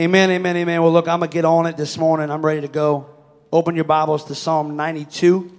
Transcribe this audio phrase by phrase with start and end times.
[0.00, 0.80] Amen, amen, amen.
[0.80, 2.30] Well, look, I'm going to get on it this morning.
[2.30, 3.10] I'm ready to go.
[3.52, 5.52] Open your Bibles to Psalm 92.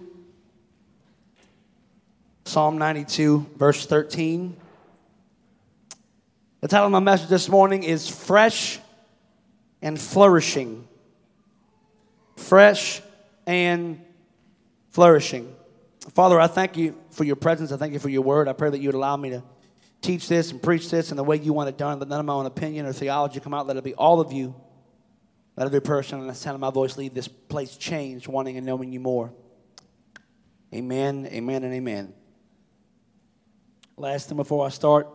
[2.45, 4.57] Psalm 92, verse 13.
[6.59, 8.79] The title of my message this morning is Fresh
[9.79, 10.87] and Flourishing.
[12.35, 13.03] Fresh
[13.45, 14.03] and
[14.89, 15.55] Flourishing.
[16.15, 17.71] Father, I thank you for your presence.
[17.71, 18.47] I thank you for your word.
[18.47, 19.43] I pray that you would allow me to
[20.01, 21.99] teach this and preach this in the way you want it done.
[21.99, 23.67] Let none of my own opinion or theology come out.
[23.67, 24.55] Let it be all of you.
[25.55, 28.65] Let every person in the sound of my voice leave this place changed, wanting and
[28.65, 29.31] knowing you more.
[30.73, 32.13] Amen, amen, and amen.
[33.97, 35.07] Last thing before I start,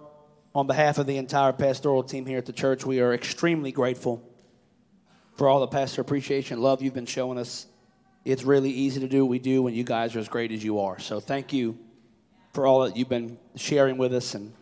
[0.55, 4.23] on behalf of the entire pastoral team here at the church, we are extremely grateful
[5.37, 7.66] for all the pastor appreciation, love you've been showing us.
[8.25, 10.65] It's really easy to do what we do when you guys are as great as
[10.65, 10.99] you are.
[10.99, 11.79] So thank you
[12.53, 14.53] for all that you've been sharing with us and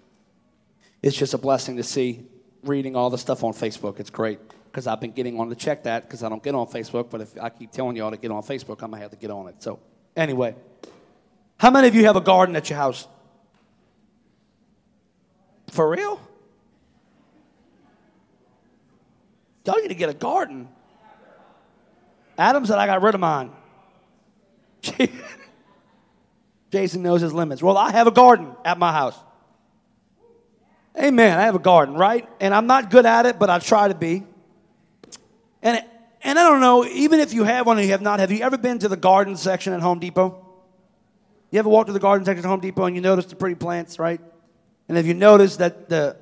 [1.04, 2.24] it's just a blessing to see
[2.62, 4.00] reading all the stuff on Facebook.
[4.00, 4.40] It's great
[4.70, 7.10] because I've been getting on to check that because I don't get on Facebook.
[7.10, 9.30] But if I keep telling y'all to get on Facebook, I'm gonna have to get
[9.30, 9.62] on it.
[9.62, 9.80] So
[10.16, 10.54] anyway,
[11.58, 13.06] how many of you have a garden at your house?
[15.72, 16.18] For real?
[19.66, 20.70] Y'all need to get a garden.
[22.38, 23.50] Adam said I got rid of mine.
[26.72, 27.62] Jason knows his limits.
[27.62, 29.18] Well, I have a garden at my house.
[30.98, 31.38] Amen.
[31.38, 32.28] I have a garden, right?
[32.40, 34.22] And I'm not good at it, but I try to be.
[35.62, 35.82] And,
[36.22, 38.40] and I don't know, even if you have one or you have not, have you
[38.40, 40.40] ever been to the garden section at Home Depot?
[41.50, 43.56] You ever walked to the garden section at Home Depot and you notice the pretty
[43.56, 44.20] plants, right?
[44.88, 46.16] And if you notice that the,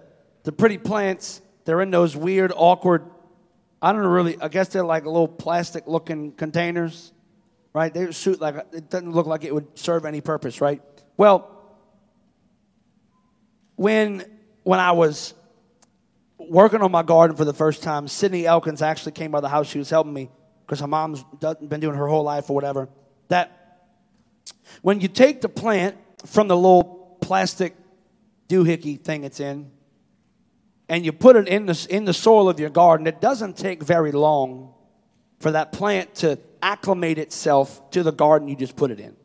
[0.44, 3.04] the pretty plants, they're in those weird, awkward,
[3.80, 7.12] I don't know really, I guess they're like little plastic looking containers,
[7.74, 7.92] right?
[7.92, 10.80] They suit like, it doesn't look like it would serve any purpose, right?
[11.16, 11.50] Well,
[13.76, 14.24] when
[14.62, 15.34] when I was
[16.38, 19.68] working on my garden for the first time, Sydney Elkins actually came by the house.
[19.68, 20.30] She was helping me
[20.66, 22.88] because her mom's been doing her whole life or whatever.
[23.28, 23.86] That
[24.82, 27.74] when you take the plant from the little plastic
[28.48, 29.70] doohickey thing it's in,
[30.88, 33.82] and you put it in the, in the soil of your garden, it doesn't take
[33.82, 34.74] very long
[35.40, 39.16] for that plant to acclimate itself to the garden you just put it in.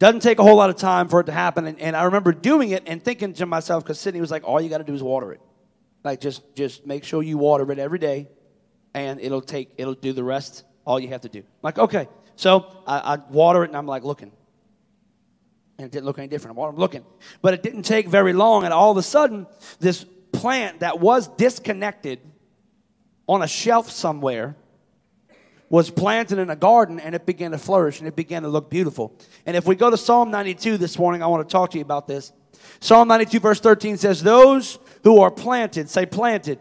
[0.00, 1.66] Doesn't take a whole lot of time for it to happen.
[1.66, 4.58] And, and I remember doing it and thinking to myself, because Sydney was like, all
[4.58, 5.42] you got to do is water it.
[6.02, 8.28] Like, just, just make sure you water it every day,
[8.94, 11.40] and it'll take, it'll do the rest, all you have to do.
[11.40, 12.08] I'm like, okay.
[12.34, 14.32] So I, I water it, and I'm like looking.
[15.76, 16.58] And it didn't look any different.
[16.58, 17.04] I'm looking.
[17.42, 19.46] But it didn't take very long, and all of a sudden,
[19.80, 22.20] this plant that was disconnected
[23.26, 24.56] on a shelf somewhere
[25.70, 28.68] was planted in a garden and it began to flourish and it began to look
[28.68, 29.16] beautiful.
[29.46, 31.82] And if we go to Psalm 92 this morning, I want to talk to you
[31.82, 32.32] about this.
[32.80, 36.58] Psalm 92, verse 13 says, Those who are planted, say planted,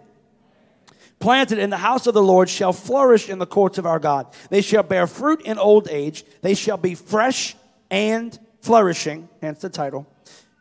[1.20, 4.28] planted in the house of the Lord shall flourish in the courts of our God.
[4.50, 7.56] They shall bear fruit in old age, they shall be fresh
[7.90, 10.08] and flourishing, hence the title,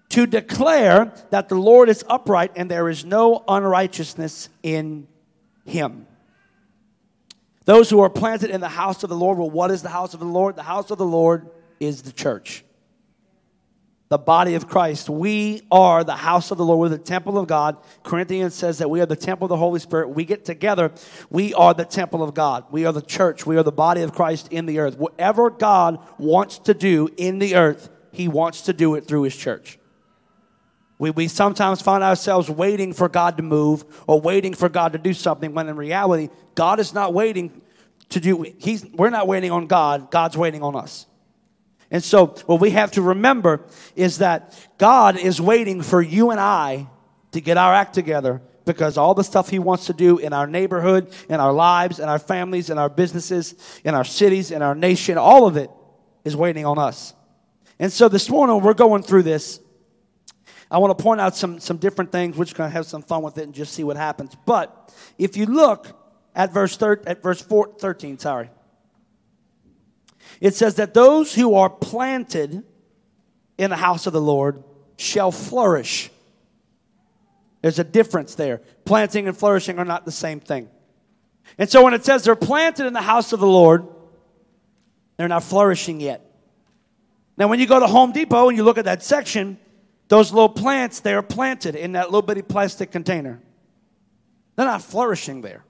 [0.08, 5.06] to declare that the Lord is upright and there is no unrighteousness in
[5.66, 6.07] him.
[7.68, 9.36] Those who are planted in the house of the Lord.
[9.36, 10.56] Well, what is the house of the Lord?
[10.56, 12.64] The house of the Lord is the church,
[14.08, 15.10] the body of Christ.
[15.10, 16.80] We are the house of the Lord.
[16.80, 17.76] We're the temple of God.
[18.02, 20.08] Corinthians says that we are the temple of the Holy Spirit.
[20.08, 20.92] We get together.
[21.28, 22.64] We are the temple of God.
[22.70, 23.44] We are the church.
[23.44, 24.96] We are the body of Christ in the earth.
[24.96, 29.36] Whatever God wants to do in the earth, He wants to do it through His
[29.36, 29.78] church.
[30.98, 34.98] We, we sometimes find ourselves waiting for God to move or waiting for God to
[34.98, 37.62] do something when in reality, God is not waiting
[38.10, 41.06] to do, he's, we're not waiting on God, God's waiting on us.
[41.90, 43.64] And so, what we have to remember
[43.96, 46.86] is that God is waiting for you and I
[47.32, 50.46] to get our act together because all the stuff He wants to do in our
[50.46, 53.54] neighborhood, in our lives, in our families, in our businesses,
[53.84, 55.70] in our cities, in our nation, all of it
[56.24, 57.14] is waiting on us.
[57.78, 59.58] And so, this morning, we're going through this
[60.70, 62.36] I want to point out some, some different things.
[62.36, 64.36] We're just going to have some fun with it and just see what happens.
[64.44, 65.86] But if you look
[66.34, 68.50] at verse, thir- at verse four, 13, sorry,
[70.40, 72.62] it says that those who are planted
[73.56, 74.62] in the house of the Lord
[74.96, 76.10] shall flourish.
[77.62, 78.60] There's a difference there.
[78.84, 80.68] Planting and flourishing are not the same thing.
[81.56, 83.86] And so when it says they're planted in the house of the Lord,
[85.16, 86.24] they're not flourishing yet.
[87.36, 89.58] Now, when you go to Home Depot and you look at that section,
[90.08, 93.40] those little plants, they are planted in that little bitty plastic container.
[94.56, 95.64] They're not flourishing there.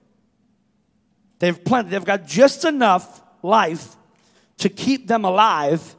[1.41, 3.97] They've planted, they've got just enough life
[4.59, 5.97] to keep them alive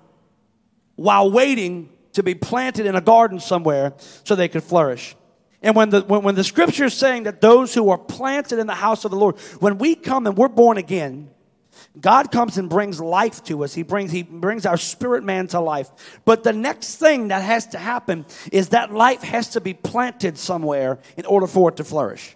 [0.96, 3.94] while waiting to be planted in a garden somewhere
[4.24, 5.16] so they could flourish.
[5.62, 8.68] And when the, when, when the scripture is saying that those who are planted in
[8.68, 11.30] the house of the Lord, when we come and we're born again,
[12.00, 13.74] God comes and brings life to us.
[13.74, 15.90] He brings, he brings our spirit man to life.
[16.24, 20.38] But the next thing that has to happen is that life has to be planted
[20.38, 22.36] somewhere in order for it to flourish.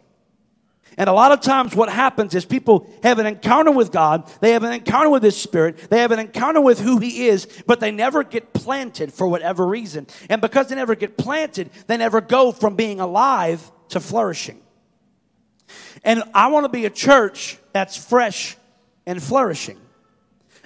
[0.97, 4.51] And a lot of times, what happens is people have an encounter with God, they
[4.51, 7.79] have an encounter with His Spirit, they have an encounter with who He is, but
[7.79, 10.07] they never get planted for whatever reason.
[10.29, 14.61] And because they never get planted, they never go from being alive to flourishing.
[16.03, 18.57] And I want to be a church that's fresh
[19.05, 19.79] and flourishing.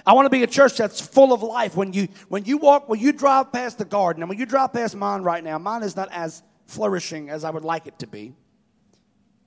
[0.06, 1.76] I want to be a church that's full of life.
[1.76, 4.72] When you when you walk, when you drive past the garden, and when you drive
[4.72, 8.06] past mine right now, mine is not as flourishing as I would like it to
[8.06, 8.34] be.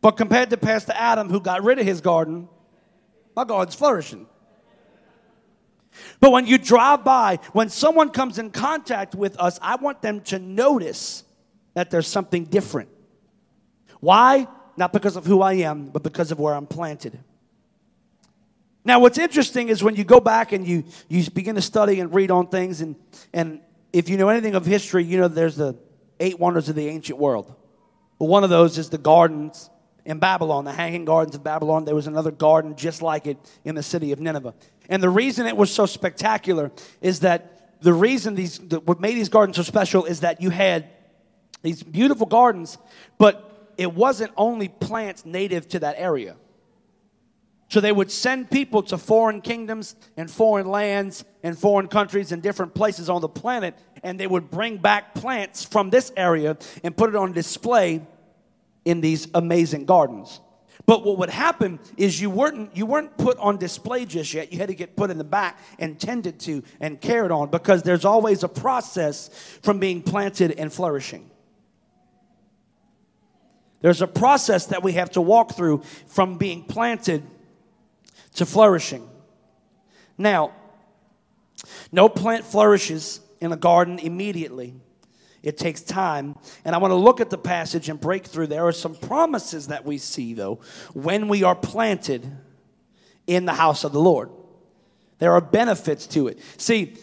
[0.01, 2.49] But compared to Pastor Adam, who got rid of his garden,
[3.35, 4.27] my garden's flourishing.
[6.19, 10.21] But when you drive by, when someone comes in contact with us, I want them
[10.21, 11.23] to notice
[11.73, 12.89] that there's something different.
[13.99, 14.47] Why?
[14.77, 17.19] Not because of who I am, but because of where I'm planted.
[18.83, 22.13] Now, what's interesting is when you go back and you, you begin to study and
[22.13, 22.95] read on things, and,
[23.33, 23.61] and
[23.93, 25.75] if you know anything of history, you know there's the
[26.19, 27.53] eight wonders of the ancient world.
[28.17, 29.69] Well, one of those is the gardens
[30.05, 31.85] in Babylon, the hanging gardens of Babylon.
[31.85, 34.53] There was another garden just like it in the city of Nineveh.
[34.89, 39.15] And the reason it was so spectacular is that the reason these, the, what made
[39.15, 40.89] these gardens so special is that you had
[41.61, 42.77] these beautiful gardens,
[43.17, 46.35] but it wasn't only plants native to that area.
[47.71, 52.43] So they would send people to foreign kingdoms and foreign lands and foreign countries and
[52.43, 56.97] different places on the planet, and they would bring back plants from this area and
[56.97, 58.01] put it on display
[58.83, 60.41] in these amazing gardens.
[60.85, 64.51] But what would happen is you weren't you weren't put on display just yet.
[64.51, 67.83] You had to get put in the back and tended to and cared on because
[67.83, 69.29] there's always a process
[69.63, 71.31] from being planted and flourishing.
[73.79, 77.23] There's a process that we have to walk through from being planted
[78.35, 79.07] to flourishing.
[80.17, 80.51] Now,
[81.91, 84.75] no plant flourishes in a garden immediately.
[85.43, 86.35] It takes time.
[86.63, 88.47] And I want to look at the passage and break through.
[88.47, 90.59] There are some promises that we see, though,
[90.93, 92.29] when we are planted
[93.27, 94.29] in the house of the Lord.
[95.17, 96.39] There are benefits to it.
[96.57, 96.97] See,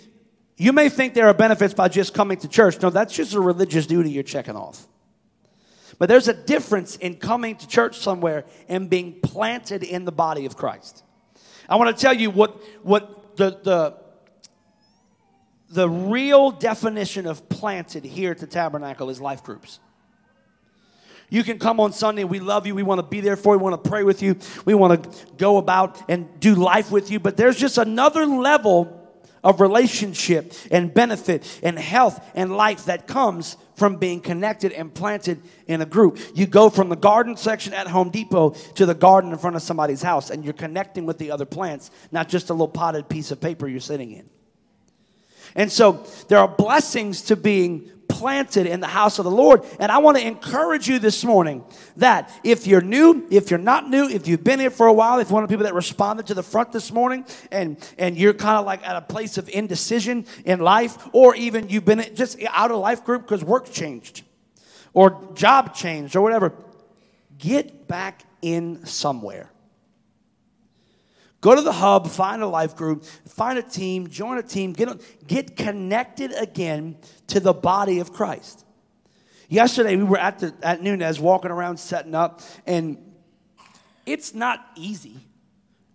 [0.57, 2.81] you may think there are benefits by just coming to church.
[2.81, 4.87] No, that's just a religious duty you're checking off.
[5.99, 10.47] But there's a difference in coming to church somewhere and being planted in the body
[10.47, 11.03] of Christ.
[11.69, 13.97] I want to tell you what, what the, the,
[15.71, 19.81] the real definition of planted here at the tabernacle is life groups.
[21.31, 22.25] You can come on Sunday.
[22.25, 22.75] We love you.
[22.75, 23.59] We want to be there for you.
[23.59, 24.37] We want to pray with you.
[24.65, 27.21] We want to go about and do life with you.
[27.21, 28.98] But there's just another level
[29.43, 35.41] of relationship and benefit and health and life that comes from being connected and planted
[35.67, 36.19] in a group.
[36.35, 39.63] You go from the garden section at Home Depot to the garden in front of
[39.63, 43.31] somebody's house, and you're connecting with the other plants, not just a little potted piece
[43.31, 44.29] of paper you're sitting in.
[45.55, 49.65] And so there are blessings to being planted in the house of the Lord.
[49.79, 51.65] And I want to encourage you this morning
[51.97, 55.19] that if you're new, if you're not new, if you've been here for a while,
[55.19, 58.35] if one of the people that responded to the front this morning and, and you're
[58.35, 62.39] kind of like at a place of indecision in life, or even you've been just
[62.51, 64.23] out of life group because work changed
[64.95, 66.53] or job changed or whatever,
[67.39, 69.51] get back in somewhere.
[71.41, 74.89] Go to the hub, find a life group, find a team, join a team, get,
[75.27, 76.97] get connected again
[77.29, 78.65] to the body of Christ.
[79.49, 82.99] Yesterday, we were at, the, at Nunez walking around setting up, and
[84.05, 85.17] it's not easy.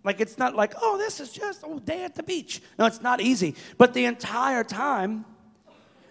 [0.02, 2.62] Like, it's not like, oh, this is just a day at the beach.
[2.78, 3.54] No, it's not easy.
[3.78, 5.24] But the entire time,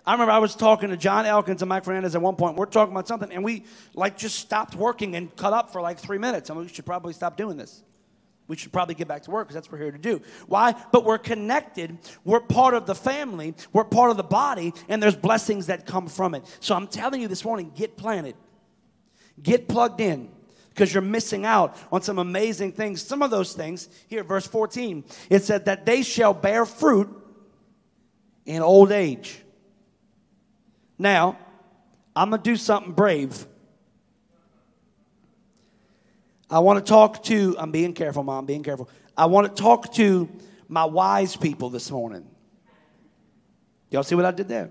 [0.06, 2.56] I remember I was talking to John Elkins and Mike Fernandez at one point.
[2.56, 5.98] We're talking about something, and we like just stopped working and cut up for like
[5.98, 6.50] three minutes.
[6.50, 7.84] I mean, we should probably stop doing this.
[8.48, 10.22] We should probably get back to work because that's what we're here to do.
[10.48, 10.76] Why?
[10.92, 11.98] But we're connected.
[12.26, 13.56] We're part of the family.
[13.72, 16.44] We're part of the body, and there's blessings that come from it.
[16.60, 18.36] So I'm telling you this morning get planted,
[19.42, 20.30] get plugged in
[20.70, 23.02] because you're missing out on some amazing things.
[23.02, 27.10] Some of those things, here, verse 14, it said that they shall bear fruit
[28.46, 29.40] in old age.
[30.98, 31.38] Now,
[32.16, 33.46] I'm going to do something brave.
[36.50, 38.90] I want to talk to, I'm being careful, Mom, being careful.
[39.18, 40.30] I want to talk to
[40.68, 42.26] my wise people this morning.
[43.90, 44.70] Y'all see what I did there?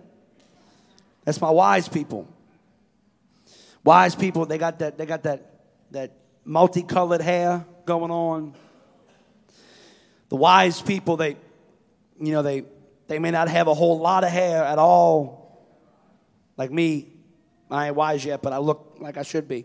[1.24, 2.28] That's my wise people.
[3.84, 5.60] Wise people, they got that, they got that,
[5.90, 6.12] that
[6.44, 8.54] multicolored hair going on.
[10.28, 11.36] The wise people, they,
[12.20, 12.64] you know, they,
[13.08, 15.64] they may not have a whole lot of hair at all.
[16.56, 17.12] Like me,
[17.70, 19.64] I ain't wise yet, but I look like I should be.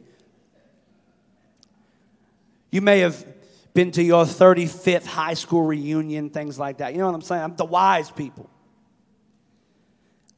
[2.71, 3.25] You may have
[3.73, 6.93] been to your 35th high school reunion, things like that.
[6.93, 7.43] You know what I'm saying?
[7.43, 8.49] I'm the wise people.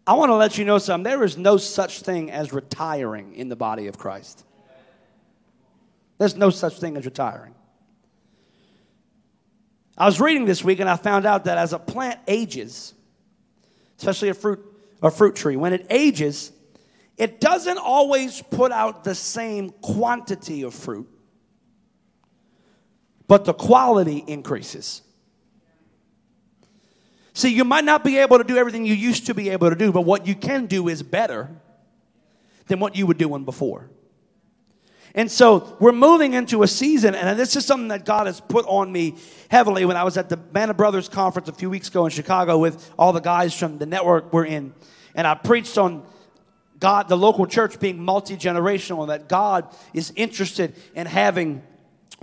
[0.06, 1.04] I want to let you know something.
[1.04, 4.44] There is no such thing as retiring in the body of Christ.
[6.18, 7.56] There's no such thing as retiring.
[9.98, 12.94] I was reading this week and I found out that as a plant ages,
[13.98, 14.60] especially a fruit,
[15.02, 16.52] a fruit tree, when it ages,
[17.18, 21.08] it doesn't always put out the same quantity of fruit
[23.30, 25.04] but the quality increases.
[27.34, 29.76] See, you might not be able to do everything you used to be able to
[29.76, 31.48] do, but what you can do is better
[32.66, 33.88] than what you were doing before.
[35.14, 38.66] And so we're moving into a season, and this is something that God has put
[38.66, 39.16] on me
[39.50, 42.58] heavily when I was at the Manna Brothers conference a few weeks ago in Chicago
[42.58, 44.74] with all the guys from the network we're in.
[45.14, 46.04] And I preached on
[46.80, 51.62] God, the local church being multi generational, and that God is interested in having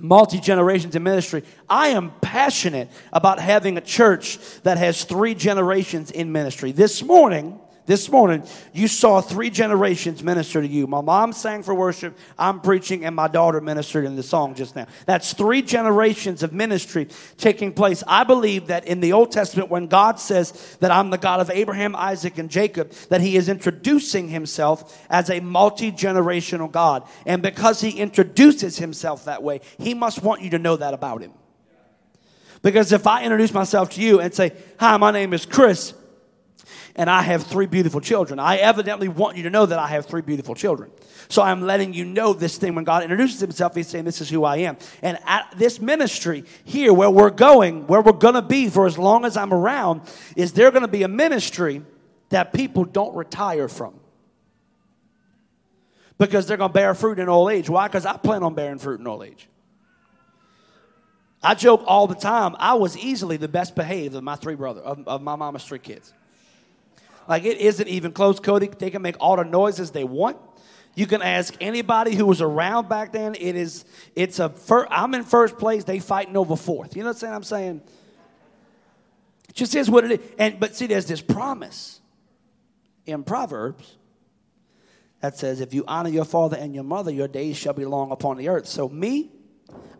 [0.00, 1.42] multi generations in ministry.
[1.68, 6.72] I am passionate about having a church that has three generations in ministry.
[6.72, 10.88] This morning, this morning, you saw three generations minister to you.
[10.88, 14.74] My mom sang for worship, I'm preaching, and my daughter ministered in the song just
[14.74, 14.88] now.
[15.06, 17.06] That's three generations of ministry
[17.38, 18.02] taking place.
[18.08, 21.48] I believe that in the Old Testament, when God says that I'm the God of
[21.48, 27.04] Abraham, Isaac, and Jacob, that he is introducing himself as a multi generational God.
[27.24, 31.22] And because he introduces himself that way, he must want you to know that about
[31.22, 31.32] him.
[32.62, 35.94] Because if I introduce myself to you and say, Hi, my name is Chris,
[36.94, 38.38] and I have three beautiful children.
[38.38, 40.90] I evidently want you to know that I have three beautiful children.
[41.28, 44.28] So I'm letting you know this thing when God introduces himself, he's saying, This is
[44.28, 44.76] who I am.
[45.02, 48.98] And at this ministry here, where we're going, where we're going to be for as
[48.98, 50.02] long as I'm around,
[50.36, 51.82] is there going to be a ministry
[52.30, 53.94] that people don't retire from.
[56.18, 57.68] Because they're going to bear fruit in old age.
[57.68, 57.88] Why?
[57.88, 59.48] Because I plan on bearing fruit in old age.
[61.42, 62.56] I joke all the time.
[62.58, 65.78] I was easily the best behaved of my three brothers, of, of my mama's three
[65.78, 66.12] kids.
[67.28, 68.68] Like it isn't even close, Cody.
[68.68, 70.36] They can make all the noises they want.
[70.94, 73.34] You can ask anybody who was around back then.
[73.34, 75.84] It is, it's a, i I'm in first place.
[75.84, 76.96] They fighting over fourth.
[76.96, 77.34] You know what I'm saying?
[77.34, 77.80] I'm saying
[79.48, 80.30] it just is what it is.
[80.38, 82.00] And, but see, there's this promise
[83.04, 83.96] in Proverbs
[85.20, 88.10] that says, if you honor your father and your mother, your days shall be long
[88.10, 88.66] upon the earth.
[88.66, 89.30] So me,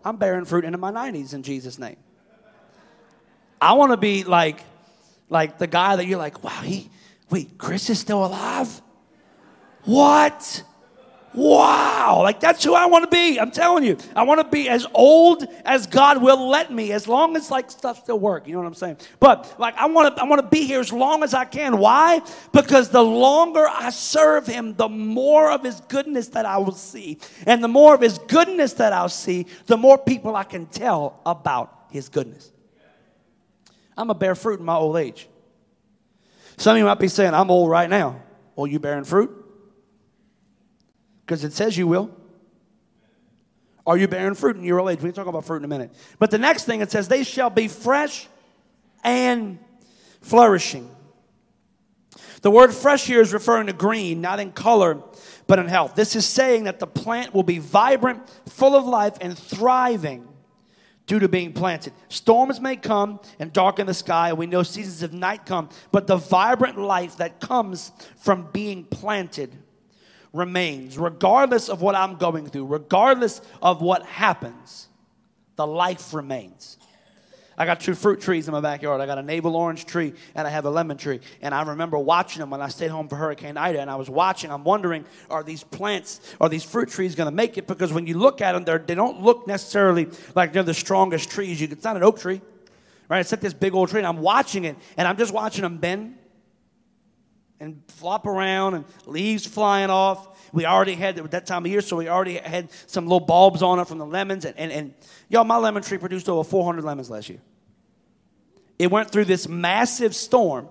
[0.02, 1.96] I'm bearing fruit into my 90s in Jesus' name.
[3.60, 4.60] I want to be like,
[5.28, 6.90] like the guy that you're like, wow, he,
[7.30, 8.80] wait, Chris is still alive?
[9.84, 10.62] What?
[11.36, 13.38] Wow, like that's who I want to be.
[13.38, 13.98] I'm telling you.
[14.16, 17.70] I want to be as old as God will let me, as long as like
[17.70, 18.46] stuff still work.
[18.48, 18.96] You know what I'm saying?
[19.20, 21.76] But like I want to I want to be here as long as I can.
[21.76, 22.22] Why?
[22.52, 27.18] Because the longer I serve him, the more of his goodness that I will see.
[27.44, 31.20] And the more of his goodness that I'll see, the more people I can tell
[31.26, 32.50] about his goodness.
[33.94, 35.28] I'm a bear fruit in my old age.
[36.56, 38.22] Some of you might be saying, I'm old right now.
[38.54, 39.30] Well, you bearing fruit?
[41.24, 42.10] Because it says you will.
[43.86, 44.98] Are you bearing fruit in your old age?
[44.98, 45.94] We can talk about fruit in a minute.
[46.18, 48.26] But the next thing it says, they shall be fresh
[49.04, 49.58] and
[50.22, 50.90] flourishing.
[52.42, 55.02] The word fresh here is referring to green, not in color,
[55.46, 55.94] but in health.
[55.94, 60.28] This is saying that the plant will be vibrant, full of life, and thriving
[61.06, 61.92] due to being planted.
[62.08, 66.16] Storms may come and darken the sky, we know seasons of night come, but the
[66.16, 69.56] vibrant life that comes from being planted
[70.32, 74.88] remains, regardless of what I'm going through, regardless of what happens,
[75.54, 76.76] the life remains.
[77.58, 79.00] I got two fruit trees in my backyard.
[79.00, 81.20] I got a navel orange tree and I have a lemon tree.
[81.40, 83.80] And I remember watching them when I stayed home for Hurricane Ida.
[83.80, 87.34] And I was watching, I'm wondering, are these plants, are these fruit trees going to
[87.34, 87.66] make it?
[87.66, 91.30] Because when you look at them, they're, they don't look necessarily like they're the strongest
[91.30, 91.58] trees.
[91.60, 92.42] You, it's not an oak tree,
[93.08, 93.20] right?
[93.20, 94.00] It's like this big old tree.
[94.00, 96.18] And I'm watching it and I'm just watching them bend
[97.58, 100.35] and flop around and leaves flying off.
[100.52, 103.78] We already had that time of year, so we already had some little bulbs on
[103.78, 104.44] it from the lemons.
[104.44, 104.94] And, and, and
[105.28, 107.40] y'all, my lemon tree produced over 400 lemons last year.
[108.78, 110.68] It went through this massive storm.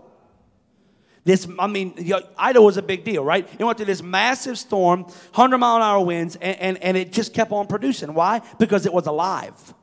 [1.24, 3.48] This, I mean, Ida was a big deal, right?
[3.58, 7.12] It went through this massive storm, 100 mile an hour winds, and, and, and it
[7.12, 8.14] just kept on producing.
[8.14, 8.42] Why?
[8.60, 9.74] Because it was alive,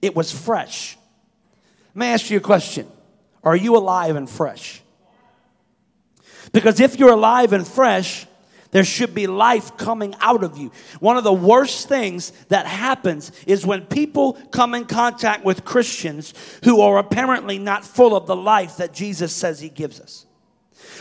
[0.00, 0.96] it was fresh.
[1.94, 2.86] Let me ask you a question
[3.42, 4.82] Are you alive and fresh?
[6.52, 8.26] Because if you're alive and fresh,
[8.70, 10.70] there should be life coming out of you.
[11.00, 16.34] One of the worst things that happens is when people come in contact with Christians
[16.64, 20.26] who are apparently not full of the life that Jesus says he gives us.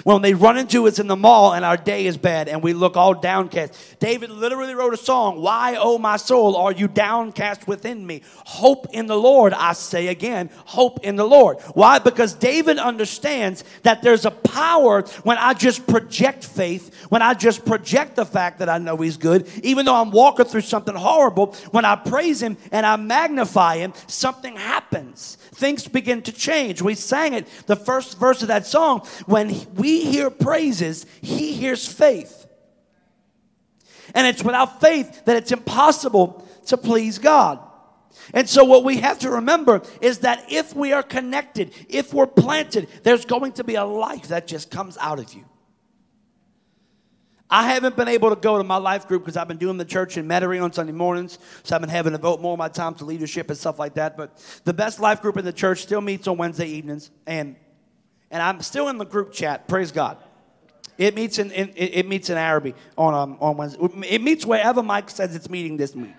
[0.03, 2.74] When they run into us in the mall and our day is bad and we
[2.74, 4.00] look all downcast.
[4.00, 8.21] David literally wrote a song, Why, O my soul, are you downcast within me?
[8.45, 11.59] Hope in the Lord, I say again, hope in the Lord.
[11.74, 12.00] Why?
[12.00, 17.65] Because David understands that there's a power when I just project faith, when I just
[17.65, 21.53] project the fact that I know he's good, even though I'm walking through something horrible,
[21.71, 26.81] when I praise him and I magnify him, something happens things begin to change.
[26.81, 29.01] We sang it, the first verse of that song.
[29.25, 32.48] When we hear praises, he hears faith.
[34.16, 37.60] And it's without faith that it's impossible to please God.
[38.34, 42.28] And so, what we have to remember is that if we are connected, if we're
[42.28, 45.46] planted, there's going to be a life that just comes out of you.
[47.52, 49.86] I haven't been able to go to my life group because I've been doing the
[49.86, 52.70] church in Metairie on Sunday mornings, so I've been having to devote more of my
[52.70, 54.16] time to leadership and stuff like that.
[54.16, 57.56] But the best life group in the church still meets on Wednesday evenings, and
[58.31, 59.67] and I'm still in the group chat.
[59.67, 60.17] Praise God.
[60.98, 63.79] It meets in, in it meets in Arabi on um, on Wednesday.
[64.09, 66.13] It meets wherever Mike says it's meeting this week.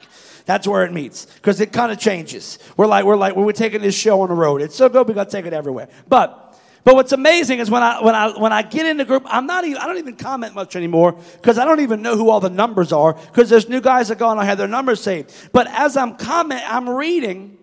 [0.46, 2.58] That's where it meets because it kind of changes.
[2.78, 4.62] We're like we're like we're taking this show on the road.
[4.62, 6.46] It's so good we got to take it everywhere, but.
[6.82, 9.44] But what's amazing is when I when I when I get in the group, I'm
[9.46, 12.40] not even I don't even comment much anymore because I don't even know who all
[12.40, 15.30] the numbers are because there's new guys that go and I have their numbers saved.
[15.52, 17.58] But as I'm comment, I'm reading,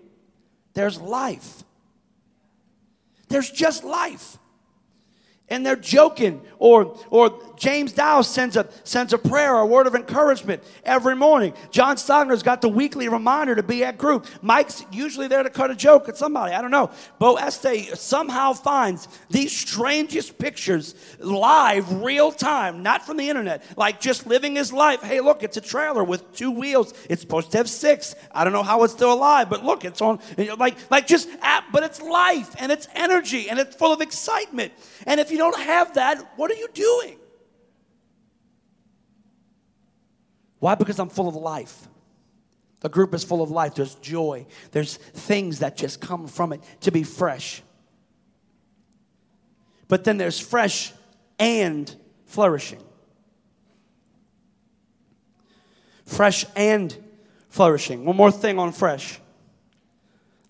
[0.75, 1.63] there's life.
[3.29, 4.37] There's just life
[5.49, 6.41] and they're joking.
[6.59, 11.53] Or or james dow sends a sends a prayer a word of encouragement every morning.
[11.71, 14.25] John stogner's got the weekly reminder to be at group.
[14.41, 16.53] Mike's usually there to cut a joke at somebody.
[16.53, 16.91] I don't know.
[17.19, 23.63] Bo este somehow finds these strangest pictures live real time not from the internet.
[23.77, 25.01] Like just living his life.
[25.01, 26.93] Hey look it's a trailer with two wheels.
[27.09, 28.15] It's supposed to have six.
[28.31, 30.19] I don't know how it's still alive but look it's on
[30.57, 34.73] like like just at, but it's life and it's energy and it's full of excitement.
[35.05, 37.17] And if you don't have that, what are you doing?
[40.59, 40.75] Why?
[40.75, 41.87] Because I'm full of life.
[42.79, 43.75] The group is full of life.
[43.75, 44.45] There's joy.
[44.71, 47.61] There's things that just come from it to be fresh.
[49.87, 50.93] But then there's fresh
[51.39, 51.93] and
[52.25, 52.83] flourishing.
[56.05, 56.95] Fresh and
[57.49, 58.05] flourishing.
[58.05, 59.19] One more thing on fresh.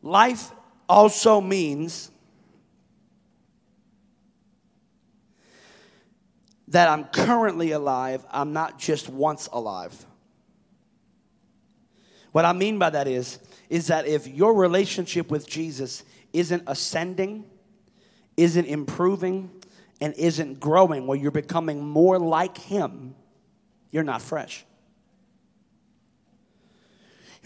[0.01, 0.51] Life
[0.87, 2.11] also means
[6.69, 10.05] that I'm currently alive, I'm not just once alive.
[12.31, 16.03] What I mean by that is, is that if your relationship with Jesus
[16.33, 17.45] isn't ascending,
[18.35, 19.49] isn't improving,
[19.99, 23.15] and isn't growing, where you're becoming more like Him,
[23.91, 24.65] you're not fresh.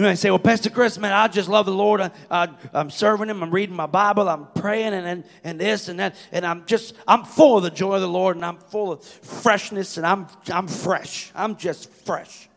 [0.02, 2.02] You may say, well, Pastor Chris, man, I just love the Lord.
[2.02, 3.44] I, I, am serving Him.
[3.44, 4.28] I'm reading my Bible.
[4.28, 6.16] I'm praying and, and, and this and that.
[6.32, 9.04] And I'm just, I'm full of the joy of the Lord and I'm full of
[9.04, 11.32] freshness and I'm, I'm fresh.
[11.36, 12.50] I'm just fresh.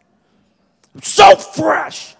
[0.94, 2.16] I'm so fresh.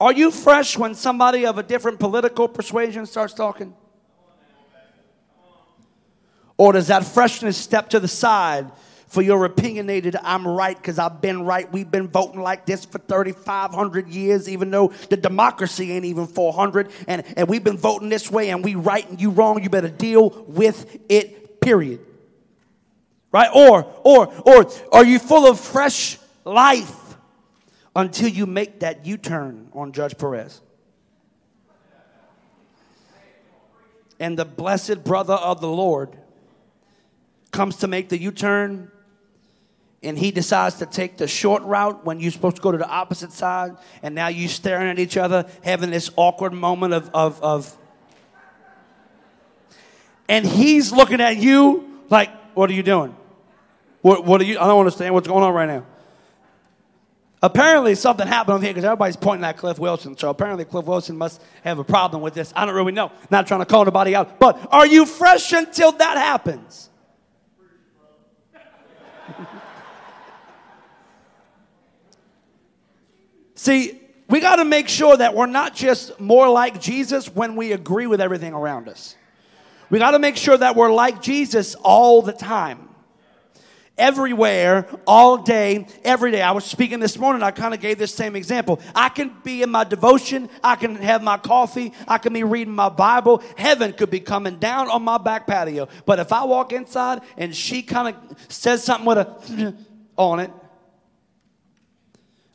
[0.00, 3.74] Are you fresh when somebody of a different political persuasion starts talking?
[6.56, 8.70] Or does that freshness step to the side
[9.12, 11.70] for your opinionated I'm right because I've been right.
[11.70, 16.90] We've been voting like this for 3,500 years, even though the democracy ain't even 400.
[17.06, 19.62] And, and we've been voting this way and we right and you wrong.
[19.62, 22.00] You better deal with it, period.
[23.30, 23.50] Right?
[23.54, 27.18] Or, or, or are you full of fresh life
[27.94, 30.62] until you make that U turn on Judge Perez?
[34.18, 36.16] And the blessed brother of the Lord
[37.50, 38.90] comes to make the U turn
[40.02, 42.88] and he decides to take the short route when you're supposed to go to the
[42.88, 47.42] opposite side, and now you're staring at each other, having this awkward moment of, of,
[47.42, 47.76] of
[50.28, 53.14] and he's looking at you like, what are you doing?
[54.00, 54.58] What, what are you?
[54.58, 55.86] I don't understand what's going on right now.
[57.44, 60.16] Apparently, something happened over here because everybody's pointing at Cliff Wilson.
[60.16, 62.52] So apparently, Cliff Wilson must have a problem with this.
[62.54, 63.10] I don't really know.
[63.30, 64.38] Not trying to call anybody out.
[64.38, 66.88] But are you fresh until that happens?
[73.62, 77.70] See, we got to make sure that we're not just more like Jesus when we
[77.70, 79.14] agree with everything around us.
[79.88, 82.88] We got to make sure that we're like Jesus all the time.
[83.96, 86.42] Everywhere, all day, every day.
[86.42, 88.80] I was speaking this morning, I kind of gave this same example.
[88.96, 92.74] I can be in my devotion, I can have my coffee, I can be reading
[92.74, 93.44] my Bible.
[93.56, 95.86] Heaven could be coming down on my back patio.
[96.04, 99.76] But if I walk inside and she kind of says something with a
[100.16, 100.50] on it,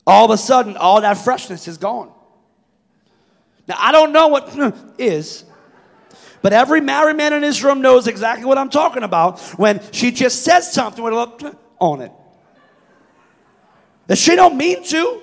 [0.07, 2.09] all of a sudden, all that freshness is gone.
[3.67, 4.55] Now, I don't know what
[4.97, 5.43] is,
[6.41, 10.11] But every married man in this room knows exactly what I'm talking about when she
[10.11, 12.11] just says something with a little on it.
[14.07, 15.21] That she don't mean to,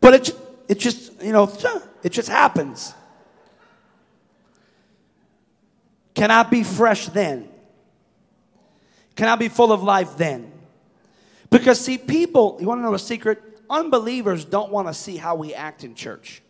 [0.00, 0.30] but it,
[0.68, 1.52] it just, you know,
[2.02, 2.94] it just happens.
[6.14, 7.48] Can I be fresh then?
[9.14, 10.50] Can I be full of life then?
[11.50, 13.42] Because, see, people, you want to know a secret?
[13.70, 16.42] Unbelievers don't want to see how we act in church.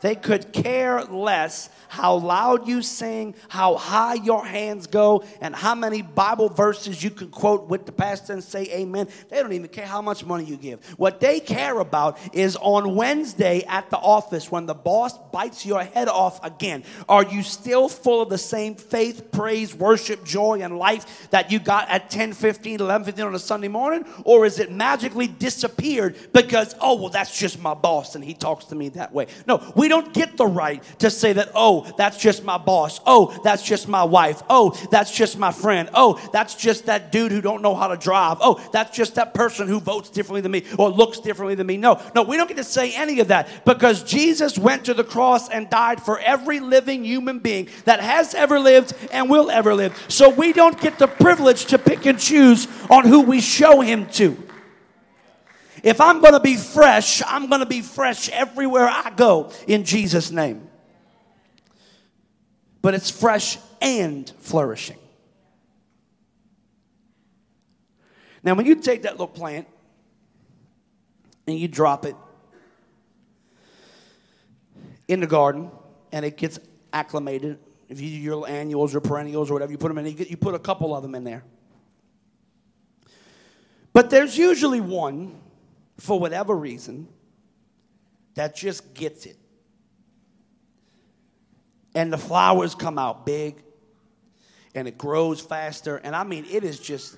[0.00, 5.74] They could care less how loud you sing, how high your hands go, and how
[5.74, 9.08] many Bible verses you can quote with the pastor and say amen.
[9.28, 10.84] They don't even care how much money you give.
[10.98, 15.82] What they care about is on Wednesday at the office when the boss bites your
[15.82, 16.84] head off again.
[17.08, 21.58] Are you still full of the same faith, praise, worship, joy, and life that you
[21.58, 24.04] got at 10 15, 11 15 on a Sunday morning?
[24.24, 28.66] Or is it magically disappeared because, oh, well, that's just my boss and he talks
[28.66, 29.26] to me that way?
[29.48, 33.00] No, we don't get the right to say that, oh, that's just my boss.
[33.04, 34.42] Oh, that's just my wife.
[34.48, 35.90] Oh, that's just my friend.
[35.92, 38.38] Oh, that's just that dude who don't know how to drive.
[38.40, 41.76] Oh, that's just that person who votes differently than me or looks differently than me.
[41.76, 45.04] No, no, we don't get to say any of that because Jesus went to the
[45.04, 49.74] cross and died for every living human being that has ever lived and will ever
[49.74, 50.00] live.
[50.08, 54.06] So we don't get the privilege to pick and choose on who we show him
[54.10, 54.49] to.
[55.82, 59.84] If I'm going to be fresh, I'm going to be fresh everywhere I go in
[59.84, 60.70] Jesus' name
[62.82, 64.98] but it's fresh and flourishing.
[68.42, 69.66] Now, when you take that little plant
[71.46, 72.16] and you drop it
[75.08, 75.70] in the garden
[76.10, 76.58] and it gets
[76.92, 80.36] acclimated, if you do your annuals or perennials or whatever, you put them in, you
[80.36, 81.44] put a couple of them in there.
[83.92, 85.39] But there's usually one,
[86.00, 87.08] for whatever reason,
[88.34, 89.36] that just gets it
[91.94, 93.62] and the flowers come out big
[94.74, 95.96] and it grows faster.
[95.96, 97.16] And I mean, it is just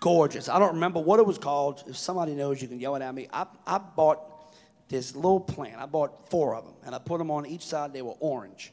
[0.00, 0.48] gorgeous.
[0.48, 1.84] I don't remember what it was called.
[1.86, 3.28] If somebody knows, you can yell it at me.
[3.32, 4.20] I, I bought
[4.88, 5.76] this little plant.
[5.78, 7.92] I bought four of them, and I put them on each side.
[7.92, 8.72] They were orange.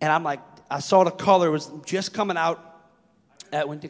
[0.00, 2.88] And I'm like, I saw the color was just coming out
[3.52, 3.80] at Winn.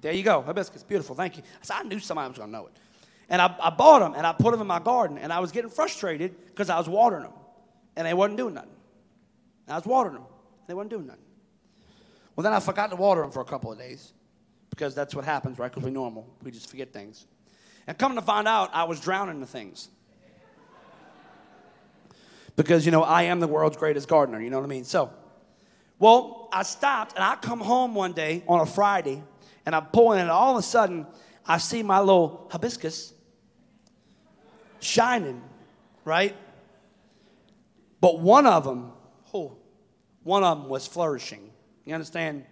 [0.00, 0.40] There you go.
[0.42, 0.84] Hibiscus.
[0.84, 1.16] Beautiful.
[1.16, 1.42] Thank you.
[1.60, 2.72] I, said, I knew somebody was going to know it.
[3.28, 5.52] And I, I bought them, and I put them in my garden, and I was
[5.52, 7.32] getting frustrated because I was watering them,
[7.96, 8.70] and they wasn't doing nothing.
[9.68, 10.24] I was watering them.
[10.66, 11.22] They weren't doing nothing.
[12.36, 14.12] Well, then I forgot to water them for a couple of days
[14.70, 15.70] because that's what happens, right?
[15.70, 16.26] Because we're normal.
[16.42, 17.26] We just forget things.
[17.86, 19.88] And coming to find out, I was drowning the things.
[22.54, 24.84] Because, you know, I am the world's greatest gardener, you know what I mean?
[24.84, 25.10] So,
[25.98, 29.22] well, I stopped and I come home one day on a Friday
[29.66, 30.20] and I'm pulling.
[30.20, 31.06] And all of a sudden,
[31.46, 33.14] I see my little hibiscus
[34.80, 35.42] shining,
[36.04, 36.36] right?
[38.00, 38.92] But one of them
[39.34, 39.56] oh,
[40.22, 41.50] one of them was flourishing.
[41.84, 42.44] You understand?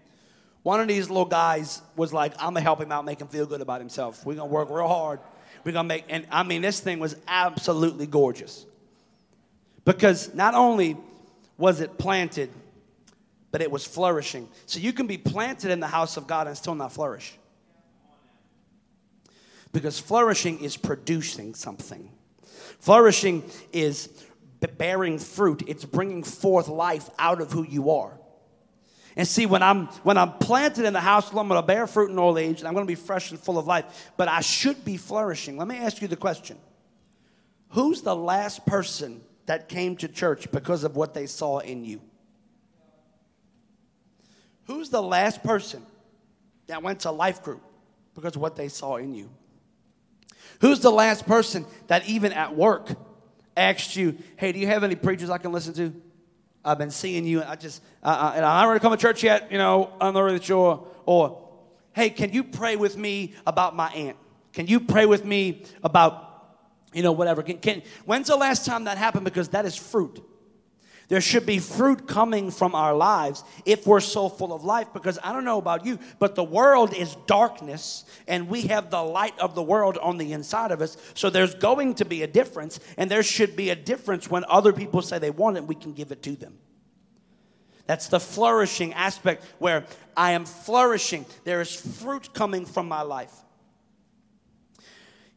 [0.62, 3.46] One of these little guys was like, I'm gonna help him out, make him feel
[3.46, 4.24] good about himself.
[4.26, 5.20] We're gonna work real hard.
[5.64, 8.66] We're gonna make, and I mean, this thing was absolutely gorgeous.
[9.84, 10.96] Because not only
[11.56, 12.50] was it planted,
[13.52, 14.48] but it was flourishing.
[14.66, 17.38] So you can be planted in the house of God and still not flourish.
[19.72, 22.10] Because flourishing is producing something.
[22.78, 24.08] Flourishing is
[24.78, 25.62] bearing fruit.
[25.66, 28.18] It's bringing forth life out of who you are.
[29.16, 32.10] And see, when I'm when I'm planted in the house, I'm going to bear fruit
[32.10, 34.10] in old age, and I'm going to be fresh and full of life.
[34.16, 35.56] But I should be flourishing.
[35.56, 36.58] Let me ask you the question:
[37.70, 42.02] Who's the last person that came to church because of what they saw in you?
[44.64, 45.82] Who's the last person
[46.66, 47.62] that went to life group
[48.14, 49.30] because of what they saw in you?
[50.60, 52.90] Who's the last person that even at work
[53.56, 55.92] asked you, hey, do you have any preachers I can listen to?
[56.64, 57.42] I've been seeing you.
[57.42, 60.20] I just, uh, uh, and I haven't come to church yet, you know, I'm not
[60.20, 60.86] really sure.
[61.06, 61.48] Or,
[61.92, 64.16] hey, can you pray with me about my aunt?
[64.52, 66.56] Can you pray with me about,
[66.92, 67.42] you know, whatever?
[67.42, 69.24] Can, can, when's the last time that happened?
[69.24, 70.24] Because that is fruit.
[71.08, 74.88] There should be fruit coming from our lives if we're so full of life.
[74.92, 79.02] Because I don't know about you, but the world is darkness, and we have the
[79.02, 80.96] light of the world on the inside of us.
[81.14, 84.72] So there's going to be a difference, and there should be a difference when other
[84.72, 86.58] people say they want it, we can give it to them.
[87.86, 89.84] That's the flourishing aspect where
[90.16, 91.24] I am flourishing.
[91.44, 93.32] There is fruit coming from my life.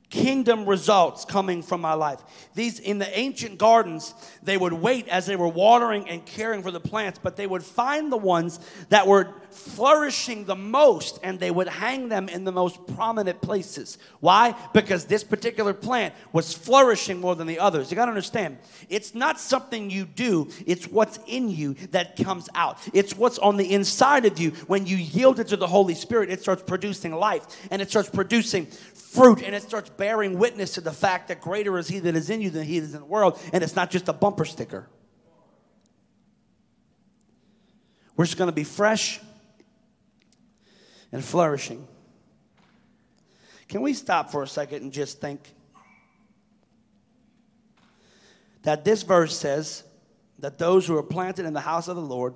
[0.09, 2.19] Kingdom results coming from my life.
[2.55, 6.71] These in the ancient gardens, they would wait as they were watering and caring for
[6.71, 11.51] the plants, but they would find the ones that were flourishing the most and they
[11.51, 13.97] would hang them in the most prominent places.
[14.19, 14.55] Why?
[14.73, 17.89] Because this particular plant was flourishing more than the others.
[17.89, 18.57] You got to understand,
[18.89, 22.77] it's not something you do, it's what's in you that comes out.
[22.93, 26.29] It's what's on the inside of you when you yield it to the Holy Spirit,
[26.29, 30.81] it starts producing life and it starts producing fruit and it starts bearing witness to
[30.81, 33.01] the fact that greater is he that is in you than he that is in
[33.01, 34.87] the world and it's not just a bumper sticker.
[38.15, 39.19] We're just going to be fresh
[41.11, 41.85] and flourishing.
[43.67, 45.41] Can we stop for a second and just think
[48.63, 49.83] that this verse says
[50.39, 52.33] that those who are planted in the house of the lord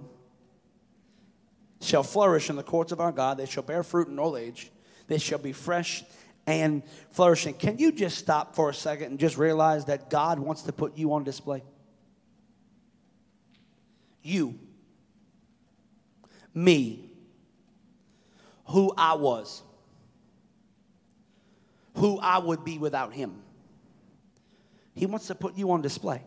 [1.82, 4.71] shall flourish in the courts of our god they shall bear fruit in old age
[5.08, 6.04] they shall be fresh
[6.45, 7.53] and flourishing.
[7.53, 10.97] Can you just stop for a second and just realize that God wants to put
[10.97, 11.63] you on display?
[14.21, 14.58] You,
[16.53, 17.12] me,
[18.65, 19.62] who I was,
[21.95, 23.41] who I would be without Him.
[24.95, 26.21] He wants to put you on display.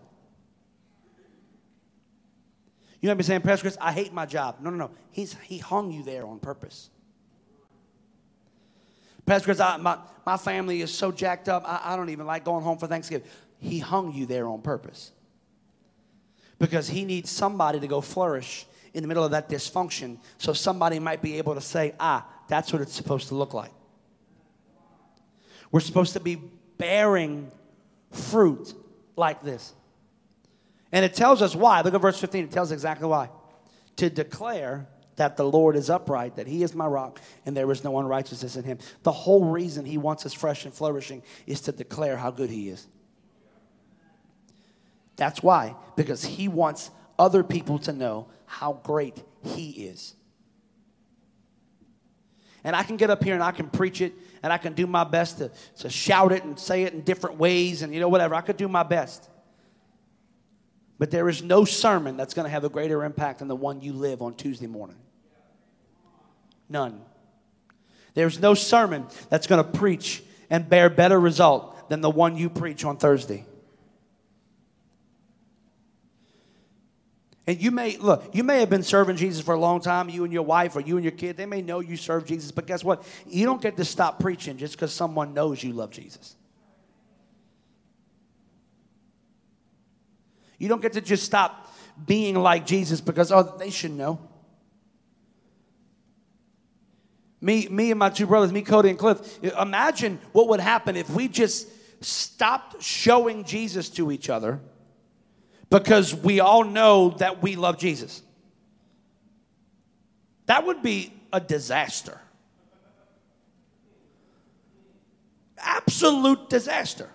[3.00, 4.56] You might be saying, Pastor Chris, I hate my job.
[4.60, 4.90] No, no, no.
[5.10, 6.90] He's, he hung you there on purpose.
[9.26, 12.44] Pastor Chris, I, my, my family is so jacked up, I, I don't even like
[12.44, 13.26] going home for Thanksgiving.
[13.58, 15.12] He hung you there on purpose
[16.58, 20.98] because he needs somebody to go flourish in the middle of that dysfunction so somebody
[20.98, 23.72] might be able to say, ah, that's what it's supposed to look like.
[25.72, 26.40] We're supposed to be
[26.78, 27.50] bearing
[28.12, 28.72] fruit
[29.16, 29.74] like this.
[30.92, 31.80] And it tells us why.
[31.80, 32.44] Look at verse 15.
[32.44, 33.28] It tells exactly why.
[33.96, 34.86] To declare
[35.16, 38.56] that the Lord is upright, that He is my rock, and there is no unrighteousness
[38.56, 38.78] in Him.
[39.02, 42.68] The whole reason He wants us fresh and flourishing is to declare how good He
[42.68, 42.86] is.
[45.16, 50.14] That's why, because He wants other people to know how great He is.
[52.62, 54.86] And I can get up here and I can preach it, and I can do
[54.86, 58.08] my best to, to shout it and say it in different ways, and you know,
[58.08, 58.34] whatever.
[58.34, 59.30] I could do my best.
[60.98, 63.80] But there is no sermon that's going to have a greater impact than the one
[63.80, 64.96] you live on Tuesday morning.
[66.68, 67.00] None.
[68.14, 72.48] There's no sermon that's going to preach and bear better result than the one you
[72.48, 73.44] preach on Thursday.
[77.46, 80.24] And you may, look, you may have been serving Jesus for a long time, you
[80.24, 81.36] and your wife or you and your kid.
[81.36, 83.06] They may know you serve Jesus, but guess what?
[83.28, 86.34] You don't get to stop preaching just because someone knows you love Jesus.
[90.58, 91.72] You don't get to just stop
[92.04, 94.18] being like Jesus because, oh, they should know.
[97.40, 101.10] Me, me and my two brothers, me, Cody, and Cliff, imagine what would happen if
[101.10, 101.68] we just
[102.02, 104.60] stopped showing Jesus to each other
[105.70, 108.22] because we all know that we love Jesus.
[110.46, 112.20] That would be a disaster.
[115.58, 117.10] Absolute disaster.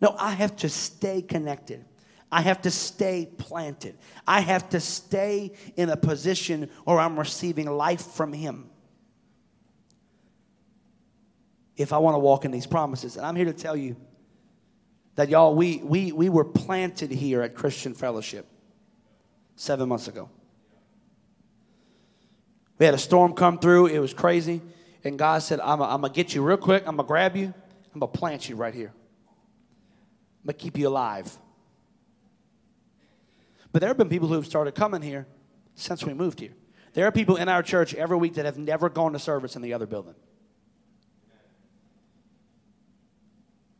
[0.00, 1.84] No, I have to stay connected.
[2.34, 3.96] I have to stay planted.
[4.26, 8.68] I have to stay in a position where I'm receiving life from Him.
[11.76, 13.16] If I want to walk in these promises.
[13.16, 13.94] And I'm here to tell you
[15.14, 18.46] that, y'all, we, we, we were planted here at Christian Fellowship
[19.54, 20.28] seven months ago.
[22.80, 24.60] We had a storm come through, it was crazy.
[25.04, 27.54] And God said, I'm going to get you real quick, I'm going to grab you,
[27.94, 28.92] I'm going to plant you right here.
[30.42, 31.38] I'm going to keep you alive.
[33.74, 35.26] But there have been people who have started coming here
[35.74, 36.52] since we moved here.
[36.92, 39.62] There are people in our church every week that have never gone to service in
[39.62, 40.14] the other building.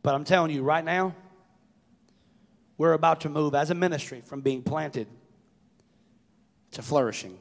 [0.03, 1.15] But I'm telling you right now,
[2.77, 5.07] we're about to move as a ministry from being planted
[6.71, 7.37] to flourishing.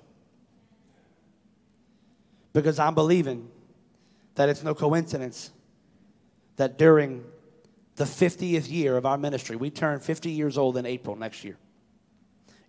[2.53, 3.51] Because I'm believing
[4.37, 5.51] that it's no coincidence
[6.55, 7.25] that during
[7.97, 11.59] the 50th year of our ministry, we turn 50 years old in April next year.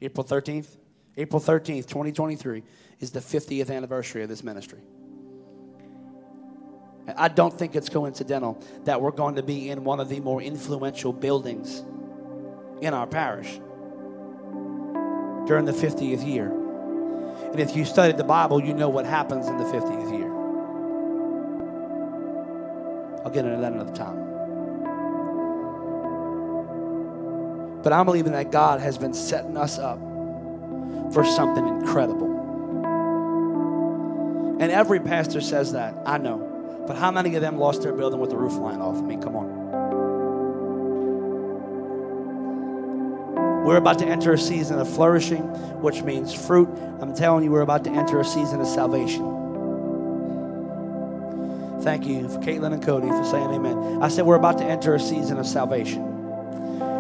[0.02, 0.68] April 13th,
[1.18, 2.64] April 13th, 2023
[3.00, 4.80] is the 50th anniversary of this ministry.
[7.16, 10.42] I don't think it's coincidental that we're going to be in one of the more
[10.42, 11.84] influential buildings
[12.82, 13.60] in our parish
[15.48, 16.52] during the 50th year.
[17.52, 20.32] And if you studied the Bible, you know what happens in the 50th year.
[23.24, 24.35] I'll get into that another time.
[27.86, 30.00] But I'm believing that God has been setting us up
[31.14, 32.26] for something incredible.
[34.60, 36.86] And every pastor says that, I know.
[36.88, 38.98] But how many of them lost their building with the roof flying off?
[38.98, 39.46] I mean, come on.
[43.66, 45.44] We're about to enter a season of flourishing,
[45.84, 46.70] which means fruit.
[47.00, 49.22] I'm telling you, we're about to enter a season of salvation.
[51.84, 54.02] Thank you for Caitlin and Cody for saying amen.
[54.02, 56.15] I said we're about to enter a season of salvation.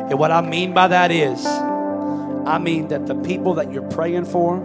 [0.10, 4.26] And what I mean by that is, I mean that the people that you're praying
[4.26, 4.58] for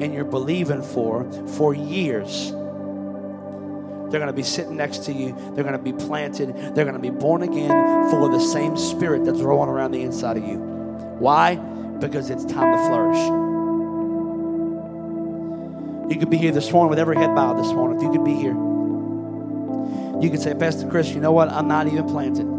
[0.00, 2.50] and you're believing for for years,
[4.10, 5.36] they're going to be sitting next to you.
[5.54, 6.54] They're going to be planted.
[6.74, 7.68] They're going to be born again
[8.08, 10.58] full of the same spirit that's rolling around the inside of you.
[11.18, 11.56] Why?
[11.56, 13.18] Because it's time to flourish.
[16.10, 17.98] You could be here this morning with every head bowed this morning.
[17.98, 18.54] If you could be here,
[20.22, 21.50] you could say, Pastor Chris, you know what?
[21.50, 22.55] I'm not even planted.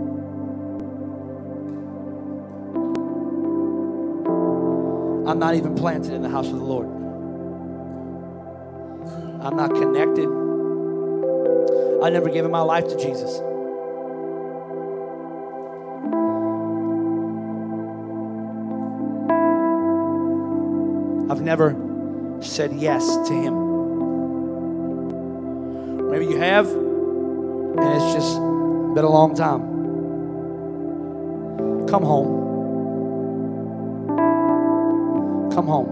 [5.27, 6.87] I'm not even planted in the house of the Lord.
[9.41, 10.29] I'm not connected.
[12.01, 13.41] I never given my life to Jesus.
[21.29, 21.75] I've never
[22.39, 23.67] said yes to Him.
[26.09, 28.37] Maybe you have, and it's just
[28.95, 29.75] been a long time.
[31.87, 32.46] Come home.
[35.57, 35.89] Come home.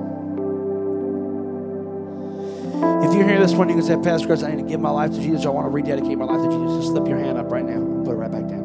[3.04, 4.92] If you're here this morning, you can say, Pastor Chris, I need to give my
[4.92, 5.44] life to Jesus.
[5.44, 6.84] I want to rededicate my life to Jesus.
[6.84, 7.80] Just slip your hand up right now.
[8.04, 8.62] Put it right back down.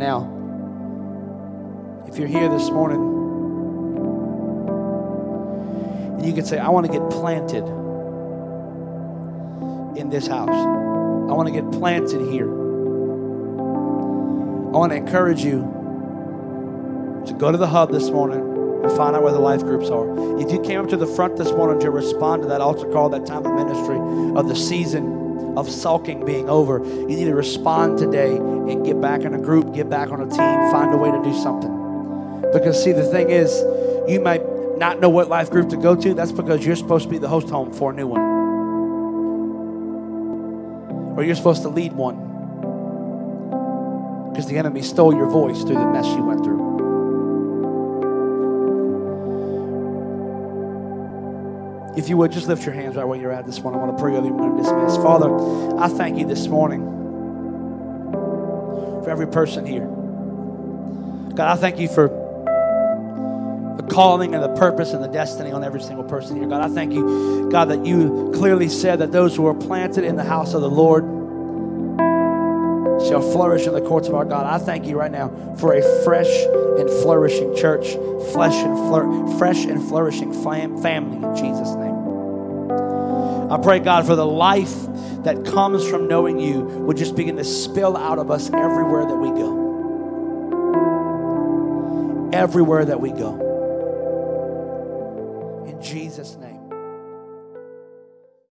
[0.00, 0.24] Now,
[2.08, 2.98] if you're here this morning
[6.18, 7.62] and you can say, I want to get planted
[9.96, 12.57] in this house, I want to get planted here.
[14.78, 15.62] I want to encourage you
[17.26, 18.38] to go to the hub this morning
[18.84, 20.06] and find out where the life groups are.
[20.40, 23.08] If you came up to the front this morning to respond to that altar call,
[23.08, 23.98] that time of ministry,
[24.38, 29.22] of the season of sulking being over, you need to respond today and get back
[29.22, 31.72] in a group, get back on a team, find a way to do something.
[32.52, 33.50] Because, see, the thing is,
[34.08, 34.44] you might
[34.78, 36.14] not know what life group to go to.
[36.14, 38.20] That's because you're supposed to be the host home for a new one.
[41.18, 42.27] Or you're supposed to lead one.
[44.38, 46.78] Because the enemy stole your voice through the mess you went through.
[51.96, 53.80] If you would just lift your hands right where you're at this morning.
[53.80, 54.32] I want to pray over you.
[54.32, 54.96] I'm going to dismiss.
[54.98, 55.28] Father,
[55.76, 56.82] I thank you this morning
[59.02, 59.86] for every person here.
[61.34, 62.06] God, I thank you for
[63.76, 66.46] the calling and the purpose and the destiny on every single person here.
[66.46, 70.14] God, I thank you, God, that you clearly said that those who are planted in
[70.14, 71.17] the house of the Lord
[73.08, 74.46] shall flourish in the courts of our God.
[74.46, 76.28] I thank you right now for a fresh
[76.78, 77.92] and flourishing church,
[78.32, 81.96] flesh and fresh and flourishing fam- family in Jesus' name.
[83.50, 84.74] I pray, God, for the life
[85.24, 89.16] that comes from knowing you would just begin to spill out of us everywhere that
[89.16, 89.66] we go.
[92.32, 93.47] Everywhere that we go.